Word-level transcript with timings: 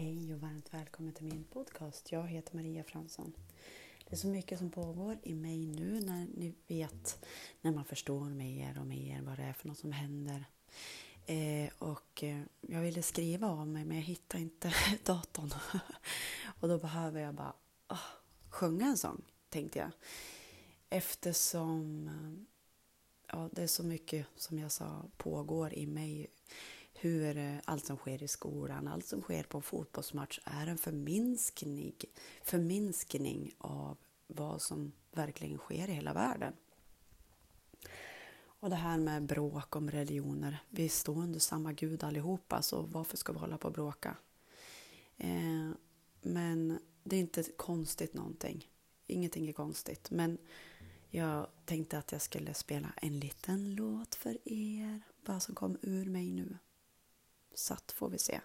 Hej 0.00 0.34
och 0.34 0.40
varmt 0.40 0.74
välkommen 0.74 1.12
till 1.12 1.24
min 1.24 1.44
podcast. 1.44 2.12
Jag 2.12 2.28
heter 2.28 2.56
Maria 2.56 2.84
Fransson. 2.84 3.32
Det 4.08 4.14
är 4.14 4.16
så 4.16 4.26
mycket 4.26 4.58
som 4.58 4.70
pågår 4.70 5.18
i 5.22 5.34
mig 5.34 5.66
nu 5.66 6.00
när 6.00 6.26
ni 6.34 6.54
vet, 6.66 7.24
när 7.60 7.72
man 7.72 7.84
förstår 7.84 8.24
mer 8.24 8.78
och 8.78 8.86
mer 8.86 9.22
vad 9.22 9.38
det 9.38 9.42
är 9.42 9.52
för 9.52 9.68
något 9.68 9.78
som 9.78 9.92
händer. 9.92 10.44
Eh, 11.26 11.70
och 11.78 12.24
eh, 12.24 12.42
jag 12.60 12.80
ville 12.80 13.02
skriva 13.02 13.50
om 13.50 13.72
mig 13.72 13.84
men 13.84 13.96
jag 13.96 14.04
hittade 14.04 14.42
inte 14.42 14.74
datorn. 15.04 15.50
och 16.60 16.68
då 16.68 16.78
behöver 16.78 17.20
jag 17.20 17.34
bara 17.34 17.54
oh, 17.88 18.06
sjunga 18.50 18.86
en 18.86 18.98
sång, 18.98 19.22
tänkte 19.48 19.78
jag. 19.78 19.90
Eftersom 20.90 22.08
eh, 22.08 22.44
ja, 23.26 23.48
det 23.52 23.62
är 23.62 23.66
så 23.66 23.82
mycket, 23.82 24.26
som 24.36 24.58
jag 24.58 24.72
sa, 24.72 25.04
pågår 25.16 25.74
i 25.74 25.86
mig 25.86 26.26
hur 27.00 27.36
eh, 27.36 27.56
allt 27.64 27.86
som 27.86 27.96
sker 27.96 28.22
i 28.22 28.28
skolan, 28.28 28.88
allt 28.88 29.06
som 29.06 29.22
sker 29.22 29.42
på 29.42 29.58
en 29.58 29.62
fotbollsmatch 29.62 30.40
är 30.44 30.66
en 30.66 30.78
förminskning, 30.78 31.94
förminskning 32.42 33.54
av 33.58 33.96
vad 34.26 34.62
som 34.62 34.92
verkligen 35.12 35.58
sker 35.58 35.88
i 35.88 35.92
hela 35.92 36.12
världen. 36.12 36.52
Och 38.42 38.70
det 38.70 38.76
här 38.76 38.98
med 38.98 39.22
bråk 39.22 39.76
om 39.76 39.90
religioner. 39.90 40.62
Vi 40.68 40.88
står 40.88 41.18
under 41.18 41.40
samma 41.40 41.72
gud 41.72 42.04
allihopa, 42.04 42.62
så 42.62 42.82
varför 42.82 43.16
ska 43.16 43.32
vi 43.32 43.38
hålla 43.38 43.58
på 43.58 43.68
och 43.68 43.74
bråka? 43.74 44.16
Eh, 45.16 45.70
men 46.22 46.78
det 47.04 47.16
är 47.16 47.20
inte 47.20 47.42
konstigt 47.42 48.14
någonting. 48.14 48.68
Ingenting 49.06 49.48
är 49.48 49.52
konstigt. 49.52 50.10
Men 50.10 50.38
jag 51.08 51.46
tänkte 51.64 51.98
att 51.98 52.12
jag 52.12 52.22
skulle 52.22 52.54
spela 52.54 52.92
en 52.96 53.20
liten 53.20 53.74
låt 53.74 54.14
för 54.14 54.38
er. 54.44 55.00
Vad 55.24 55.42
som 55.42 55.54
kom 55.54 55.78
ur 55.82 56.04
mig 56.06 56.32
nu 56.32 56.58
satt 57.60 57.92
får 57.92 58.08
vi 58.08 58.18
se. 58.18 58.40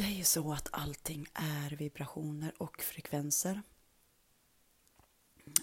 Det 0.00 0.06
är 0.06 0.10
ju 0.10 0.24
så 0.24 0.52
att 0.52 0.68
allting 0.72 1.26
är 1.34 1.70
vibrationer 1.70 2.52
och 2.58 2.82
frekvenser. 2.82 3.62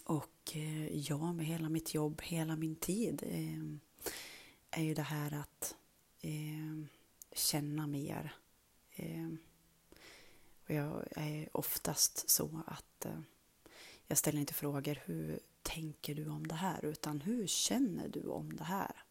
Och 0.03 0.52
eh, 0.53 0.98
jag 0.98 1.36
med 1.36 1.46
hela 1.46 1.70
mitt 1.70 1.94
jobb, 1.94 2.22
hela 2.22 2.56
min 2.56 2.75
tid 2.75 3.24
eh, 3.25 4.80
är 4.80 4.84
ju 4.84 4.94
det 4.94 5.02
här 5.02 5.34
att 5.34 5.75
eh, 6.22 6.86
känna 7.31 7.88
mer. 7.88 8.36
Och 10.64 10.74
jag 10.74 11.04
är 11.12 11.58
oftast 11.58 12.30
så 12.30 12.62
att 12.68 13.06
jag 14.08 14.18
ställer 14.18 14.40
inte 14.40 14.54
frågor 14.54 15.00
hur 15.06 15.40
tänker 15.62 16.16
du 16.16 16.30
om 16.30 16.48
det 16.48 16.56
här 16.56 16.86
utan 16.86 17.22
hur 17.22 17.48
känner 17.48 18.08
du 18.08 18.24
om 18.24 18.56
det 18.56 18.64
här? 18.64 19.04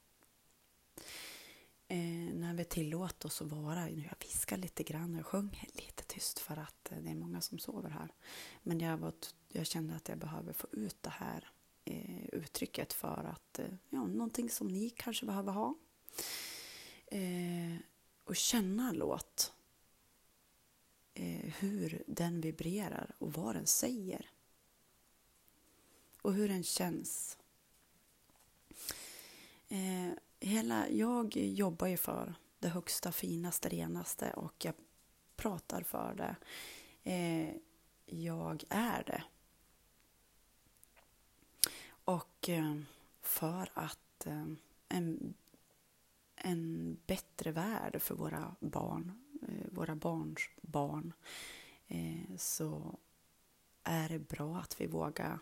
Eh, 1.88 2.34
när 2.34 2.54
vi 2.54 2.64
tillåter 2.64 3.26
oss 3.26 3.42
att 3.42 3.48
vara, 3.48 3.90
jag 3.90 4.14
viskar 4.20 4.56
lite 4.56 4.82
grann 4.82 5.18
och 5.18 5.26
sjunger 5.26 5.68
lite 5.72 6.04
tyst 6.04 6.38
för 6.38 6.56
att 6.56 6.92
eh, 6.92 6.98
det 6.98 7.10
är 7.10 7.14
många 7.14 7.40
som 7.40 7.58
sover 7.58 7.90
här. 7.90 8.08
Men 8.62 8.80
jag, 8.80 8.96
var, 8.98 9.12
jag 9.48 9.66
kände 9.66 9.94
att 9.94 10.08
jag 10.08 10.18
behöver 10.18 10.52
få 10.52 10.66
ut 10.72 11.02
det 11.02 11.10
här 11.10 11.50
eh, 11.84 12.26
uttrycket 12.26 12.92
för 12.92 13.24
att, 13.24 13.58
eh, 13.58 13.66
ja, 13.90 14.06
någonting 14.06 14.50
som 14.50 14.68
ni 14.68 14.90
kanske 14.90 15.26
behöver 15.26 15.52
ha. 15.52 15.74
Eh, 17.06 17.76
och 18.24 18.36
känna 18.36 18.88
en 18.88 18.94
låt. 18.94 19.52
Eh, 21.14 21.52
hur 21.58 22.02
den 22.06 22.40
vibrerar 22.40 23.14
och 23.18 23.32
vad 23.32 23.54
den 23.54 23.66
säger. 23.66 24.30
Och 26.22 26.34
hur 26.34 26.48
den 26.48 26.64
känns. 26.64 27.38
Eh, 29.68 30.10
Hela, 30.40 30.88
jag 30.88 31.36
jobbar 31.36 31.86
ju 31.86 31.96
för 31.96 32.34
det 32.58 32.68
högsta, 32.68 33.12
finaste, 33.12 33.68
renaste 33.68 34.30
och 34.30 34.64
jag 34.64 34.74
pratar 35.36 35.82
för 35.82 36.14
det. 36.14 36.36
Eh, 37.10 37.56
jag 38.06 38.64
är 38.68 39.04
det. 39.06 39.24
Och 41.88 42.48
eh, 42.48 42.76
för 43.22 43.70
att 43.74 44.26
eh, 44.26 44.46
en, 44.88 45.34
en 46.36 46.96
bättre 47.06 47.52
värld 47.52 48.02
för 48.02 48.14
våra 48.14 48.56
barn, 48.60 49.12
eh, 49.42 49.66
våra 49.72 49.94
barns 49.94 50.50
barn, 50.62 51.12
eh, 51.86 52.36
så 52.36 52.98
är 53.82 54.08
det 54.08 54.18
bra 54.18 54.58
att 54.58 54.80
vi 54.80 54.86
vågar 54.86 55.38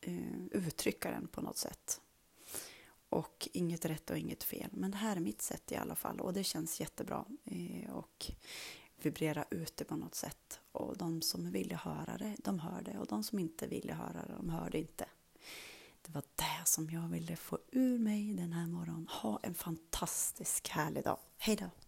eh, 0.00 0.46
uttrycka 0.50 1.10
den 1.10 1.28
på 1.28 1.40
något 1.40 1.56
sätt. 1.56 2.00
Och 3.08 3.48
inget 3.52 3.84
rätt 3.84 4.10
och 4.10 4.18
inget 4.18 4.44
fel. 4.44 4.70
Men 4.72 4.90
det 4.90 4.96
här 4.96 5.16
är 5.16 5.20
mitt 5.20 5.42
sätt 5.42 5.72
i 5.72 5.76
alla 5.76 5.94
fall 5.94 6.20
och 6.20 6.32
det 6.32 6.44
känns 6.44 6.80
jättebra. 6.80 7.24
Eh, 7.44 7.90
och 7.90 8.30
vibrera 9.02 9.44
ut 9.50 9.76
det 9.76 9.84
på 9.84 9.96
något 9.96 10.14
sätt. 10.14 10.60
Och 10.72 10.96
de 10.96 11.22
som 11.22 11.50
ville 11.50 11.76
höra 11.76 12.18
det, 12.18 12.36
de 12.38 12.58
hörde. 12.58 12.98
Och 12.98 13.06
de 13.06 13.22
som 13.22 13.38
inte 13.38 13.66
ville 13.66 13.92
höra 13.92 14.26
det, 14.26 14.34
de 14.36 14.50
hörde 14.50 14.78
inte. 14.78 15.04
Det 16.02 16.12
var 16.12 16.22
det 16.34 16.66
som 16.66 16.90
jag 16.90 17.08
ville 17.08 17.36
få 17.36 17.58
ur 17.72 17.98
mig 17.98 18.34
den 18.34 18.52
här 18.52 18.66
morgonen. 18.66 19.08
Ha 19.08 19.40
en 19.42 19.54
fantastisk 19.54 20.68
härlig 20.68 21.04
dag. 21.04 21.18
Hej 21.38 21.56
då! 21.56 21.87